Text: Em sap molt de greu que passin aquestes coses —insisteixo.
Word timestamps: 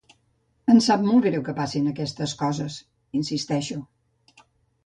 Em 0.75 0.79
sap 0.85 1.03
molt 1.09 1.21
de 1.27 1.31
greu 1.31 1.43
que 1.49 1.55
passin 1.59 1.91
aquestes 1.91 2.33
coses 2.41 2.79
—insisteixo. 2.79 3.79